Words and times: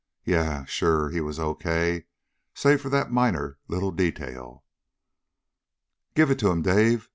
Yes, 0.23 0.67
sure, 0.67 1.11
he 1.11 1.21
was 1.21 1.37
all 1.37 1.49
okay 1.51 2.05
save 2.55 2.81
for 2.81 2.89
that 2.89 3.11
minor 3.11 3.59
little 3.67 3.91
detail. 3.91 4.63
"Give 6.15 6.31
it 6.31 6.39
to 6.39 6.47
them, 6.47 6.63
Dave! 6.63 7.07